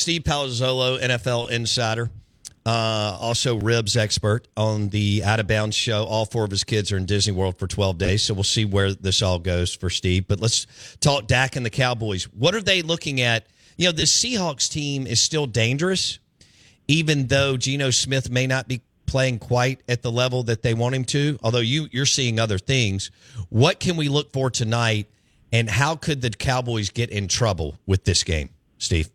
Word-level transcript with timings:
Steve 0.00 0.22
Palazzolo, 0.22 0.98
NFL 0.98 1.50
insider, 1.50 2.10
uh, 2.64 3.18
also 3.20 3.56
ribs 3.56 3.98
expert 3.98 4.48
on 4.56 4.88
the 4.88 5.22
Out 5.24 5.40
of 5.40 5.46
Bounds 5.46 5.76
show. 5.76 6.04
All 6.04 6.24
four 6.24 6.44
of 6.44 6.50
his 6.50 6.64
kids 6.64 6.90
are 6.90 6.96
in 6.96 7.04
Disney 7.04 7.34
World 7.34 7.58
for 7.58 7.66
12 7.66 7.98
days, 7.98 8.22
so 8.22 8.32
we'll 8.32 8.42
see 8.42 8.64
where 8.64 8.94
this 8.94 9.20
all 9.20 9.38
goes 9.38 9.74
for 9.74 9.90
Steve. 9.90 10.26
But 10.26 10.40
let's 10.40 10.66
talk 11.00 11.26
Dak 11.26 11.54
and 11.54 11.66
the 11.66 11.70
Cowboys. 11.70 12.24
What 12.24 12.54
are 12.54 12.62
they 12.62 12.80
looking 12.80 13.20
at? 13.20 13.46
You 13.76 13.86
know, 13.86 13.92
the 13.92 14.04
Seahawks 14.04 14.70
team 14.70 15.06
is 15.06 15.20
still 15.20 15.46
dangerous, 15.46 16.18
even 16.88 17.26
though 17.26 17.58
Geno 17.58 17.90
Smith 17.90 18.30
may 18.30 18.46
not 18.46 18.68
be 18.68 18.80
playing 19.04 19.38
quite 19.38 19.82
at 19.86 20.00
the 20.00 20.10
level 20.10 20.44
that 20.44 20.62
they 20.62 20.72
want 20.72 20.94
him 20.94 21.04
to. 21.04 21.38
Although 21.42 21.58
you 21.58 21.88
you're 21.92 22.06
seeing 22.06 22.40
other 22.40 22.58
things. 22.58 23.10
What 23.50 23.80
can 23.80 23.96
we 23.96 24.08
look 24.08 24.32
for 24.32 24.50
tonight, 24.50 25.08
and 25.52 25.68
how 25.68 25.94
could 25.94 26.22
the 26.22 26.30
Cowboys 26.30 26.88
get 26.88 27.10
in 27.10 27.28
trouble 27.28 27.76
with 27.86 28.04
this 28.04 28.24
game, 28.24 28.48
Steve? 28.78 29.10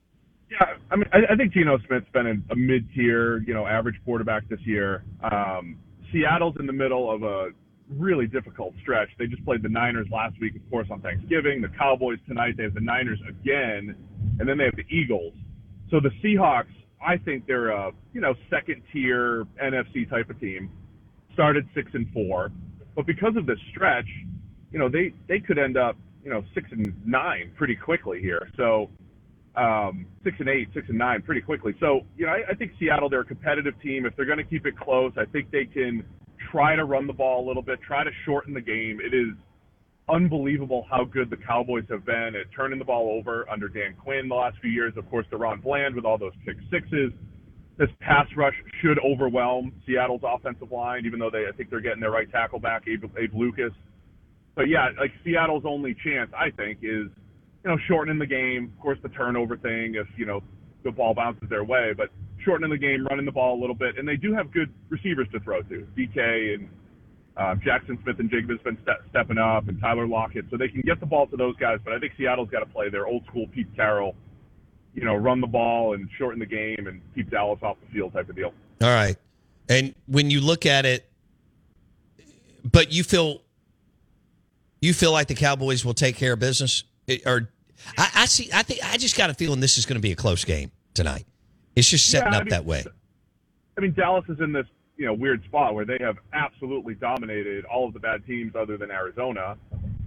I 0.95 0.97
mean, 0.97 1.09
I, 1.11 1.33
I 1.33 1.35
think 1.35 1.51
Geno 1.51 1.77
Smith's 1.87 2.07
been 2.13 2.41
a 2.49 2.55
mid-tier, 2.55 3.39
you 3.45 3.53
know, 3.53 3.67
average 3.67 3.97
quarterback 4.05 4.47
this 4.47 4.61
year. 4.63 5.03
Um, 5.29 5.77
Seattle's 6.09 6.55
in 6.57 6.67
the 6.67 6.73
middle 6.73 7.13
of 7.13 7.21
a 7.23 7.49
really 7.89 8.27
difficult 8.27 8.73
stretch. 8.81 9.09
They 9.19 9.27
just 9.27 9.43
played 9.43 9.61
the 9.61 9.67
Niners 9.67 10.07
last 10.09 10.39
week, 10.39 10.55
of 10.55 10.61
course, 10.69 10.87
on 10.89 11.01
Thanksgiving. 11.01 11.61
The 11.61 11.67
Cowboys 11.77 12.19
tonight. 12.29 12.55
They 12.55 12.63
have 12.63 12.75
the 12.75 12.79
Niners 12.79 13.19
again, 13.27 13.93
and 14.39 14.47
then 14.47 14.57
they 14.57 14.63
have 14.63 14.77
the 14.77 14.85
Eagles. 14.89 15.33
So 15.91 15.99
the 15.99 16.11
Seahawks, 16.23 16.71
I 17.05 17.17
think 17.17 17.45
they're 17.45 17.71
a 17.71 17.91
you 18.13 18.21
know 18.21 18.33
second-tier 18.49 19.45
NFC 19.61 20.09
type 20.09 20.29
of 20.29 20.39
team. 20.39 20.71
Started 21.33 21.67
six 21.75 21.91
and 21.93 22.07
four, 22.13 22.53
but 22.95 23.05
because 23.05 23.35
of 23.35 23.45
this 23.45 23.59
stretch, 23.71 24.07
you 24.71 24.79
know 24.79 24.87
they 24.87 25.11
they 25.27 25.41
could 25.41 25.57
end 25.57 25.75
up 25.75 25.97
you 26.23 26.29
know 26.29 26.41
six 26.53 26.69
and 26.71 26.95
nine 27.05 27.51
pretty 27.57 27.75
quickly 27.75 28.21
here. 28.21 28.47
So 28.55 28.89
um, 29.57 30.05
six 30.23 30.35
and 30.39 30.49
eight, 30.49 30.67
six 30.73 30.87
and 30.89 30.97
nine 30.97 31.21
pretty 31.21 31.41
quickly. 31.41 31.73
So, 31.79 32.01
you 32.17 32.25
know, 32.25 32.33
I, 32.33 32.51
I 32.51 32.55
think 32.55 32.73
Seattle, 32.79 33.09
they're 33.09 33.21
a 33.21 33.25
competitive 33.25 33.73
team. 33.81 34.05
If 34.05 34.15
they're 34.15 34.25
going 34.25 34.37
to 34.37 34.43
keep 34.43 34.65
it 34.65 34.77
close, 34.77 35.13
I 35.17 35.25
think 35.25 35.51
they 35.51 35.65
can 35.65 36.03
try 36.51 36.75
to 36.75 36.83
run 36.83 37.07
the 37.07 37.13
ball 37.13 37.45
a 37.45 37.47
little 37.47 37.63
bit, 37.63 37.79
try 37.81 38.03
to 38.03 38.11
shorten 38.25 38.53
the 38.53 38.61
game. 38.61 38.99
It 39.01 39.13
is 39.15 39.35
unbelievable 40.07 40.85
how 40.89 41.05
good 41.05 41.29
the 41.29 41.37
Cowboys 41.37 41.85
have 41.89 42.05
been 42.05 42.33
at 42.35 42.51
turning 42.55 42.79
the 42.79 42.85
ball 42.85 43.17
over 43.17 43.49
under 43.49 43.67
Dan 43.67 43.95
Quinn 44.01 44.27
the 44.27 44.35
last 44.35 44.57
few 44.61 44.71
years. 44.71 44.93
Of 44.97 45.09
course, 45.09 45.25
DaRon 45.31 45.63
Bland 45.63 45.95
with 45.95 46.05
all 46.05 46.17
those 46.17 46.33
pick 46.45 46.57
sixes. 46.69 47.11
This 47.77 47.89
pass 47.99 48.27
rush 48.37 48.53
should 48.81 48.99
overwhelm 48.99 49.73
Seattle's 49.85 50.21
offensive 50.23 50.71
line, 50.71 51.05
even 51.05 51.19
though 51.19 51.31
they, 51.31 51.45
I 51.47 51.55
think 51.55 51.69
they're 51.69 51.81
getting 51.81 52.01
their 52.01 52.11
right 52.11 52.29
tackle 52.31 52.59
back, 52.59 52.83
Abe, 52.87 53.05
Abe 53.17 53.33
Lucas. 53.33 53.71
But 54.55 54.69
yeah, 54.69 54.89
like 54.99 55.11
Seattle's 55.25 55.63
only 55.65 55.95
chance, 56.03 56.31
I 56.37 56.51
think, 56.51 56.79
is– 56.81 57.07
you 57.65 57.71
know, 57.71 57.77
shortening 57.87 58.19
the 58.19 58.27
game. 58.27 58.71
Of 58.75 58.79
course, 58.79 58.99
the 59.01 59.09
turnover 59.09 59.57
thing, 59.57 59.95
if, 59.95 60.07
you 60.17 60.25
know, 60.25 60.41
the 60.83 60.91
ball 60.91 61.15
bounces 61.15 61.49
their 61.49 61.63
way, 61.63 61.93
but 61.97 62.11
shortening 62.43 62.69
the 62.69 62.77
game, 62.77 63.07
running 63.07 63.25
the 63.25 63.31
ball 63.31 63.59
a 63.59 63.59
little 63.59 63.75
bit. 63.75 63.97
And 63.97 64.07
they 64.07 64.17
do 64.17 64.33
have 64.35 64.51
good 64.51 64.71
receivers 64.89 65.27
to 65.31 65.39
throw 65.39 65.63
to. 65.63 65.87
DK 65.97 66.53
and 66.53 66.69
uh, 67.35 67.55
Jaxon 67.55 68.01
Smith-Njigba's 68.03 68.61
been 68.63 68.77
ste- 68.83 69.09
stepping 69.09 69.39
up, 69.39 69.67
and 69.67 69.81
Tyler 69.81 70.07
Lockett. 70.07 70.45
So 70.51 70.57
they 70.57 70.67
can 70.67 70.81
get 70.81 70.99
the 70.99 71.07
ball 71.07 71.25
to 71.27 71.35
those 71.35 71.55
guys. 71.57 71.79
But 71.83 71.93
I 71.93 71.99
think 71.99 72.13
Seattle's 72.17 72.49
got 72.51 72.59
to 72.59 72.67
play 72.67 72.89
their 72.89 73.07
old 73.07 73.25
school 73.25 73.47
Pete 73.47 73.75
Carroll, 73.75 74.15
you 74.93 75.03
know, 75.03 75.15
run 75.15 75.41
the 75.41 75.47
ball 75.47 75.95
and 75.95 76.07
shorten 76.19 76.39
the 76.39 76.45
game 76.45 76.85
and 76.87 77.01
keep 77.15 77.31
Dallas 77.31 77.59
off 77.63 77.77
the 77.83 77.91
field 77.91 78.13
type 78.13 78.29
of 78.29 78.35
deal. 78.35 78.53
All 78.81 78.89
right. 78.89 79.17
And 79.67 79.95
when 80.05 80.29
you 80.29 80.39
look 80.39 80.67
at 80.67 80.85
it, 80.85 81.09
but 82.63 82.93
you 82.93 83.03
feel 83.03 83.41
you 84.81 84.93
feel 84.93 85.11
like 85.11 85.27
the 85.27 85.35
Cowboys 85.35 85.83
will 85.83 85.95
take 85.95 86.15
care 86.15 86.33
of 86.33 86.39
business, 86.39 86.83
or 87.25 87.49
I, 87.97 88.09
I 88.15 88.25
see. 88.25 88.49
I 88.53 88.63
think 88.63 88.81
I 88.83 88.97
just 88.97 89.17
got 89.17 89.29
a 89.29 89.33
feeling 89.33 89.59
this 89.59 89.77
is 89.77 89.85
going 89.85 89.95
to 89.95 90.01
be 90.01 90.11
a 90.11 90.15
close 90.15 90.43
game 90.43 90.71
tonight. 90.93 91.25
It's 91.75 91.89
just 91.89 92.09
setting 92.09 92.31
yeah, 92.31 92.39
up 92.39 92.45
mean, 92.45 92.49
that 92.51 92.65
way. 92.65 92.83
I 93.77 93.81
mean, 93.81 93.93
Dallas 93.93 94.25
is 94.29 94.39
in 94.39 94.53
this 94.53 94.65
you 94.97 95.05
know 95.05 95.13
weird 95.13 95.43
spot 95.45 95.75
where 95.75 95.85
they 95.85 95.97
have 95.99 96.17
absolutely 96.33 96.95
dominated 96.95 97.65
all 97.65 97.87
of 97.87 97.93
the 97.93 97.99
bad 97.99 98.25
teams 98.25 98.55
other 98.55 98.77
than 98.77 98.91
Arizona, 98.91 99.57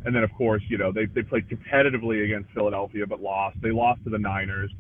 and 0.04 0.14
then 0.14 0.22
of 0.22 0.32
course 0.34 0.62
you 0.68 0.78
know 0.78 0.92
they 0.92 1.06
they 1.06 1.22
played 1.22 1.48
competitively 1.48 2.24
against 2.24 2.50
Philadelphia 2.52 3.06
but 3.06 3.20
lost. 3.20 3.60
They 3.60 3.70
lost 3.70 4.02
to 4.04 4.10
the 4.10 4.18
Niners. 4.18 4.72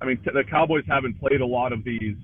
I 0.00 0.04
mean, 0.04 0.18
the 0.24 0.44
Cowboys 0.44 0.84
haven't 0.88 1.20
played 1.20 1.40
a 1.40 1.46
lot 1.46 1.72
of 1.72 1.84
these 1.84 2.16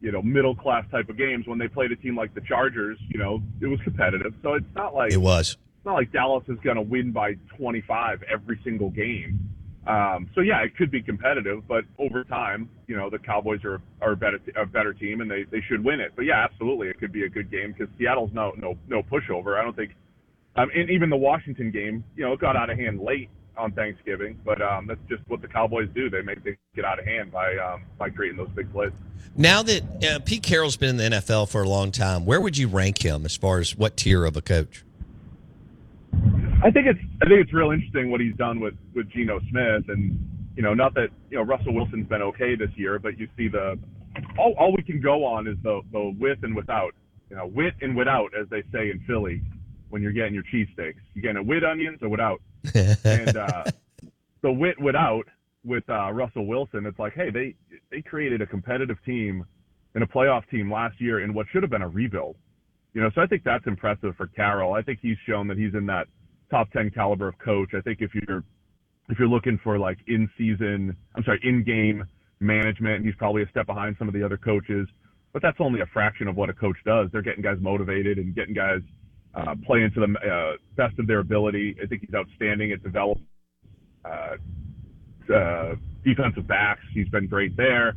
you 0.00 0.12
know 0.12 0.22
middle 0.22 0.54
class 0.54 0.84
type 0.90 1.08
of 1.08 1.18
games. 1.18 1.46
When 1.46 1.58
they 1.58 1.68
played 1.68 1.90
a 1.92 1.96
team 1.96 2.16
like 2.16 2.34
the 2.34 2.42
Chargers, 2.42 2.98
you 3.08 3.18
know 3.18 3.42
it 3.60 3.66
was 3.66 3.80
competitive. 3.80 4.34
So 4.42 4.54
it's 4.54 4.66
not 4.74 4.94
like 4.94 5.12
it 5.12 5.20
was 5.20 5.56
it's 5.82 5.86
not 5.86 5.94
like 5.94 6.12
Dallas 6.12 6.44
is 6.46 6.60
going 6.62 6.76
to 6.76 6.82
win 6.82 7.10
by 7.10 7.34
25 7.58 8.22
every 8.32 8.60
single 8.62 8.88
game. 8.88 9.50
Um, 9.84 10.30
so 10.32 10.40
yeah, 10.40 10.62
it 10.62 10.76
could 10.76 10.92
be 10.92 11.02
competitive, 11.02 11.66
but 11.66 11.82
over 11.98 12.22
time, 12.22 12.70
you 12.86 12.96
know, 12.96 13.10
the 13.10 13.18
Cowboys 13.18 13.64
are 13.64 13.82
are 14.00 14.12
a 14.12 14.16
better 14.16 14.38
a 14.56 14.64
better 14.64 14.94
team 14.94 15.22
and 15.22 15.28
they 15.28 15.42
they 15.42 15.60
should 15.68 15.82
win 15.82 15.98
it. 15.98 16.12
But 16.14 16.26
yeah, 16.26 16.44
absolutely, 16.44 16.86
it 16.86 17.00
could 17.00 17.10
be 17.10 17.24
a 17.24 17.28
good 17.28 17.50
game 17.50 17.74
because 17.76 17.92
Seattle's 17.98 18.30
no 18.32 18.52
no 18.56 18.78
no 18.86 19.02
pushover. 19.02 19.58
I 19.58 19.64
don't 19.64 19.74
think, 19.74 19.96
um, 20.54 20.70
and 20.72 20.88
even 20.88 21.10
the 21.10 21.16
Washington 21.16 21.72
game, 21.72 22.04
you 22.14 22.22
know, 22.22 22.34
it 22.34 22.38
got 22.38 22.54
out 22.54 22.70
of 22.70 22.78
hand 22.78 23.00
late 23.00 23.28
on 23.56 23.72
Thanksgiving, 23.72 24.38
but 24.44 24.62
um, 24.62 24.86
that's 24.86 25.00
just 25.08 25.22
what 25.26 25.42
the 25.42 25.48
Cowboys 25.48 25.88
do. 25.96 26.08
They 26.08 26.22
make 26.22 26.44
things 26.44 26.58
get 26.76 26.84
out 26.84 27.00
of 27.00 27.04
hand 27.04 27.32
by 27.32 27.56
um, 27.56 27.82
by 27.98 28.08
creating 28.08 28.38
those 28.38 28.50
big 28.50 28.72
plays. 28.72 28.92
Now 29.36 29.64
that 29.64 30.04
uh, 30.04 30.20
Pete 30.20 30.44
Carroll's 30.44 30.76
been 30.76 30.90
in 30.90 30.96
the 30.96 31.16
NFL 31.16 31.48
for 31.48 31.60
a 31.60 31.68
long 31.68 31.90
time, 31.90 32.24
where 32.24 32.40
would 32.40 32.56
you 32.56 32.68
rank 32.68 33.04
him 33.04 33.24
as 33.24 33.36
far 33.36 33.58
as 33.58 33.76
what 33.76 33.96
tier 33.96 34.24
of 34.24 34.36
a 34.36 34.42
coach? 34.42 34.84
I 36.62 36.70
think 36.70 36.86
it's 36.86 37.00
I 37.20 37.26
think 37.26 37.40
it's 37.40 37.52
real 37.52 37.72
interesting 37.72 38.10
what 38.10 38.20
he's 38.20 38.36
done 38.36 38.60
with 38.60 38.74
with 38.94 39.10
Geno 39.10 39.40
Smith, 39.50 39.84
and 39.88 40.18
you 40.56 40.62
know, 40.62 40.74
not 40.74 40.94
that 40.94 41.08
you 41.30 41.38
know 41.38 41.42
Russell 41.42 41.74
Wilson's 41.74 42.06
been 42.08 42.22
okay 42.22 42.54
this 42.54 42.70
year, 42.76 42.98
but 42.98 43.18
you 43.18 43.28
see 43.36 43.48
the 43.48 43.78
all 44.38 44.54
all 44.58 44.72
we 44.72 44.82
can 44.82 45.00
go 45.00 45.24
on 45.24 45.48
is 45.48 45.56
the 45.62 45.80
the 45.92 46.14
with 46.18 46.38
and 46.42 46.54
without, 46.54 46.94
you 47.30 47.36
know, 47.36 47.46
with 47.46 47.74
and 47.80 47.96
without, 47.96 48.30
as 48.38 48.46
they 48.50 48.62
say 48.72 48.90
in 48.90 49.02
Philly, 49.06 49.42
when 49.88 50.02
you're 50.02 50.12
getting 50.12 50.34
your 50.34 50.44
cheesesteaks, 50.44 51.00
you 51.14 51.22
getting 51.22 51.38
a 51.38 51.42
with 51.42 51.64
onions 51.64 51.98
or 52.00 52.08
without, 52.08 52.40
and 52.74 53.36
uh, 53.36 53.64
the 54.42 54.52
with 54.52 54.78
without 54.78 55.24
with 55.64 55.84
uh, 55.88 56.12
Russell 56.12 56.46
Wilson, 56.46 56.86
it's 56.86 56.98
like, 56.98 57.14
hey, 57.14 57.30
they 57.30 57.54
they 57.90 58.02
created 58.02 58.40
a 58.40 58.46
competitive 58.46 58.98
team 59.04 59.44
and 59.94 60.04
a 60.04 60.06
playoff 60.06 60.48
team 60.48 60.70
last 60.72 61.00
year 61.00 61.20
in 61.20 61.34
what 61.34 61.46
should 61.52 61.62
have 61.62 61.70
been 61.70 61.82
a 61.82 61.88
rebuild. 61.88 62.36
You 62.94 63.00
know, 63.00 63.10
so 63.14 63.20
I 63.22 63.26
think 63.26 63.42
that's 63.42 63.66
impressive 63.66 64.14
for 64.16 64.26
Carroll. 64.28 64.74
I 64.74 64.82
think 64.82 64.98
he's 65.00 65.16
shown 65.26 65.48
that 65.48 65.56
he's 65.56 65.74
in 65.74 65.86
that 65.86 66.06
top 66.52 66.70
10 66.70 66.90
caliber 66.90 67.26
of 67.26 67.38
coach. 67.38 67.70
I 67.74 67.80
think 67.80 67.98
if 68.00 68.10
you're 68.14 68.44
if 69.08 69.18
you're 69.18 69.28
looking 69.28 69.58
for 69.64 69.78
like 69.78 69.98
in 70.06 70.30
season, 70.38 70.96
I'm 71.16 71.24
sorry, 71.24 71.40
in 71.42 71.64
game 71.64 72.04
management, 72.38 73.04
he's 73.04 73.14
probably 73.16 73.42
a 73.42 73.48
step 73.48 73.66
behind 73.66 73.96
some 73.98 74.06
of 74.06 74.14
the 74.14 74.22
other 74.22 74.36
coaches. 74.36 74.86
But 75.32 75.42
that's 75.42 75.56
only 75.60 75.80
a 75.80 75.86
fraction 75.86 76.28
of 76.28 76.36
what 76.36 76.50
a 76.50 76.52
coach 76.52 76.76
does. 76.84 77.08
They're 77.10 77.22
getting 77.22 77.42
guys 77.42 77.56
motivated 77.60 78.18
and 78.18 78.34
getting 78.34 78.54
guys 78.54 78.80
uh, 79.34 79.54
playing 79.66 79.90
to 79.94 80.00
the 80.00 80.28
uh, 80.30 80.56
best 80.76 80.98
of 80.98 81.06
their 81.06 81.20
ability. 81.20 81.74
I 81.82 81.86
think 81.86 82.02
he's 82.02 82.14
outstanding 82.14 82.70
at 82.72 82.82
developing 82.82 83.26
uh, 84.04 84.36
uh, 85.34 85.74
defensive 86.04 86.46
backs. 86.46 86.82
He's 86.92 87.08
been 87.08 87.26
great 87.26 87.56
there. 87.56 87.94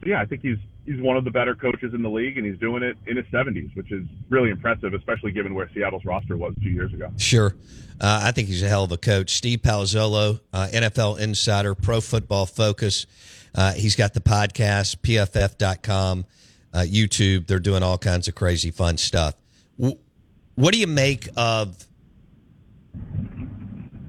So 0.00 0.10
yeah, 0.10 0.20
I 0.20 0.26
think 0.26 0.42
he's 0.42 0.58
he's 0.86 1.00
one 1.00 1.16
of 1.16 1.24
the 1.24 1.30
better 1.30 1.54
coaches 1.54 1.92
in 1.94 2.02
the 2.02 2.08
league, 2.08 2.38
and 2.38 2.46
he's 2.46 2.58
doing 2.58 2.82
it 2.82 2.96
in 3.06 3.16
his 3.16 3.26
70s, 3.26 3.74
which 3.76 3.92
is 3.92 4.04
really 4.30 4.50
impressive, 4.50 4.94
especially 4.94 5.32
given 5.32 5.54
where 5.54 5.68
Seattle's 5.74 6.04
roster 6.04 6.36
was 6.36 6.54
two 6.62 6.70
years 6.70 6.92
ago. 6.92 7.10
Sure. 7.16 7.54
Uh, 8.00 8.20
I 8.24 8.32
think 8.32 8.48
he's 8.48 8.62
a 8.62 8.68
hell 8.68 8.84
of 8.84 8.92
a 8.92 8.96
coach. 8.96 9.34
Steve 9.34 9.60
Palazzolo, 9.60 10.40
uh, 10.52 10.68
NFL 10.72 11.18
Insider, 11.18 11.74
Pro 11.74 12.00
Football 12.00 12.46
Focus. 12.46 13.06
Uh, 13.54 13.72
he's 13.72 13.96
got 13.96 14.14
the 14.14 14.20
podcast, 14.20 14.98
pff.com, 14.98 16.26
uh, 16.72 16.78
YouTube. 16.78 17.46
They're 17.46 17.58
doing 17.58 17.82
all 17.82 17.98
kinds 17.98 18.28
of 18.28 18.34
crazy 18.34 18.70
fun 18.70 18.96
stuff. 18.98 19.34
what 19.76 20.72
do 20.72 20.78
you 20.78 20.86
make 20.86 21.28
of 21.36 21.86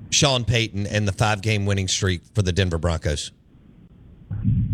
Sean 0.10 0.46
Payton 0.46 0.86
and 0.88 1.08
the 1.08 1.14
five 1.14 1.42
game 1.42 1.66
winning 1.66 1.88
streak 1.88 2.22
for 2.34 2.42
the 2.42 2.52
Denver 2.52 2.78
Broncos? 2.78 3.32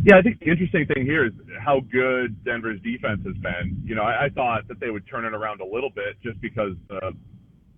Yeah, 0.03 0.17
I 0.17 0.21
think 0.21 0.39
the 0.39 0.49
interesting 0.49 0.85
thing 0.85 1.05
here 1.05 1.25
is 1.25 1.33
how 1.63 1.79
good 1.79 2.43
Denver's 2.43 2.81
defense 2.81 3.21
has 3.25 3.35
been. 3.37 3.81
You 3.85 3.95
know, 3.95 4.03
I, 4.03 4.25
I 4.25 4.29
thought 4.29 4.67
that 4.67 4.79
they 4.79 4.89
would 4.89 5.07
turn 5.07 5.25
it 5.25 5.33
around 5.33 5.61
a 5.61 5.65
little 5.65 5.89
bit 5.89 6.21
just 6.21 6.39
because, 6.41 6.73
uh, 6.89 7.11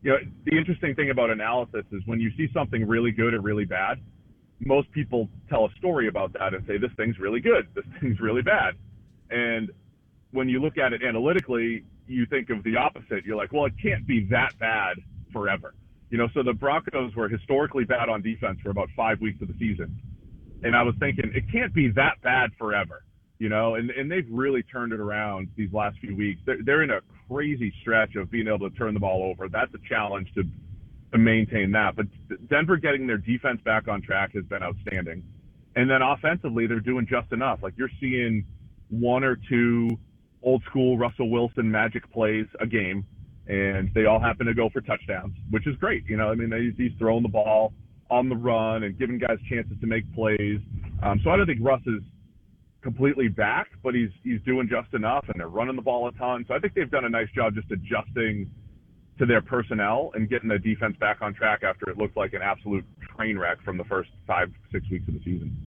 you 0.01 0.11
know, 0.11 0.17
the 0.45 0.57
interesting 0.57 0.95
thing 0.95 1.09
about 1.09 1.29
analysis 1.29 1.85
is 1.91 2.01
when 2.05 2.19
you 2.19 2.31
see 2.37 2.47
something 2.53 2.87
really 2.87 3.11
good 3.11 3.33
or 3.33 3.41
really 3.41 3.65
bad, 3.65 3.99
most 4.59 4.91
people 4.91 5.29
tell 5.49 5.65
a 5.65 5.69
story 5.77 6.07
about 6.07 6.33
that 6.33 6.53
and 6.53 6.65
say 6.67 6.77
this 6.77 6.91
thing's 6.97 7.19
really 7.19 7.39
good, 7.39 7.67
this 7.75 7.85
thing's 8.01 8.19
really 8.19 8.41
bad, 8.41 8.75
and 9.29 9.71
when 10.35 10.49
you 10.49 10.61
look 10.61 10.77
at 10.77 10.93
it 10.93 11.01
analytically, 11.01 11.83
you 12.07 12.25
think 12.27 12.49
of 12.49 12.63
the 12.63 12.75
opposite. 12.75 13.25
You're 13.25 13.37
like, 13.37 13.51
well, 13.51 13.65
it 13.65 13.73
can't 13.81 14.05
be 14.05 14.27
that 14.29 14.53
bad 14.59 14.97
forever. 15.31 15.73
You 16.09 16.17
know, 16.17 16.27
so 16.33 16.43
the 16.43 16.53
Broncos 16.53 17.15
were 17.15 17.29
historically 17.29 17.85
bad 17.85 18.09
on 18.09 18.21
defense 18.21 18.59
for 18.61 18.69
about 18.69 18.89
five 18.95 19.19
weeks 19.21 19.41
of 19.41 19.47
the 19.47 19.55
season. 19.57 19.99
And 20.63 20.75
I 20.75 20.83
was 20.83 20.93
thinking, 20.99 21.31
it 21.33 21.51
can't 21.51 21.73
be 21.73 21.89
that 21.95 22.21
bad 22.21 22.51
forever, 22.59 23.03
you 23.39 23.49
know, 23.49 23.75
and, 23.75 23.89
and 23.91 24.11
they've 24.11 24.27
really 24.31 24.63
turned 24.63 24.93
it 24.93 24.99
around 24.99 25.49
these 25.55 25.71
last 25.73 25.97
few 25.99 26.15
weeks. 26.15 26.41
They're, 26.45 26.63
they're 26.63 26.83
in 26.83 26.91
a 26.91 27.01
crazy 27.29 27.73
stretch 27.81 28.15
of 28.15 28.31
being 28.31 28.47
able 28.47 28.69
to 28.69 28.75
turn 28.75 28.93
the 28.93 28.99
ball 28.99 29.23
over. 29.23 29.49
That's 29.49 29.73
a 29.73 29.89
challenge 29.89 30.31
to, 30.35 30.43
to 31.11 31.17
maintain 31.17 31.71
that. 31.71 31.95
But 31.95 32.07
Denver 32.49 32.77
getting 32.77 33.07
their 33.07 33.17
defense 33.17 33.59
back 33.63 33.87
on 33.87 34.01
track 34.01 34.33
has 34.33 34.45
been 34.45 34.63
outstanding. 34.63 35.23
And 35.75 35.89
then 35.89 36.01
offensively, 36.01 36.67
they're 36.67 36.79
doing 36.79 37.05
just 37.09 37.31
enough. 37.33 37.59
Like 37.61 37.73
you're 37.77 37.91
seeing 37.99 38.45
one 38.89 39.23
or 39.23 39.37
two 39.49 39.89
old 40.41 40.63
school 40.69 40.97
Russell 40.97 41.29
Wilson 41.29 41.69
magic 41.69 42.09
plays 42.13 42.45
a 42.61 42.67
game, 42.67 43.05
and 43.47 43.91
they 43.93 44.05
all 44.05 44.19
happen 44.19 44.45
to 44.45 44.53
go 44.53 44.69
for 44.69 44.79
touchdowns, 44.79 45.35
which 45.49 45.67
is 45.67 45.75
great. 45.77 46.05
You 46.07 46.15
know, 46.17 46.29
I 46.29 46.35
mean, 46.35 46.73
he's 46.77 46.91
throwing 46.97 47.23
the 47.23 47.29
ball 47.29 47.73
on 48.09 48.29
the 48.29 48.35
run 48.35 48.83
and 48.83 48.97
giving 48.97 49.17
guys 49.17 49.39
chances 49.49 49.75
to 49.81 49.87
make 49.87 50.03
plays. 50.13 50.59
Um, 51.03 51.19
so 51.23 51.31
I 51.31 51.35
don't 51.37 51.47
think 51.47 51.59
Russ 51.61 51.81
is 51.87 52.01
completely 52.85 53.27
back, 53.27 53.67
but 53.83 53.95
he's 53.95 54.11
he's 54.23 54.39
doing 54.45 54.69
just 54.69 54.93
enough, 54.93 55.25
and 55.27 55.39
they're 55.39 55.47
running 55.47 55.75
the 55.75 55.81
ball 55.81 56.07
a 56.07 56.11
ton. 56.11 56.45
So 56.47 56.53
I 56.53 56.59
think 56.59 56.75
they've 56.75 56.89
done 56.89 57.03
a 57.03 57.09
nice 57.09 57.29
job 57.35 57.55
just 57.55 57.69
adjusting 57.71 58.47
to 59.17 59.25
their 59.25 59.41
personnel 59.41 60.11
and 60.13 60.29
getting 60.29 60.49
the 60.49 60.59
defense 60.59 60.95
back 60.99 61.17
on 61.21 61.33
track 61.33 61.63
after 61.63 61.89
it 61.89 61.97
looked 61.97 62.15
like 62.15 62.33
an 62.33 62.43
absolute 62.43 62.85
train 63.17 63.39
wreck 63.39 63.59
from 63.63 63.77
the 63.77 63.83
first 63.85 64.11
five 64.27 64.51
six 64.71 64.87
weeks 64.91 65.07
of 65.07 65.15
the 65.15 65.19
season. 65.23 65.65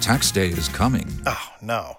Tax 0.00 0.30
day 0.30 0.48
is 0.48 0.68
coming. 0.68 1.06
Oh 1.26 1.48
no 1.60 1.98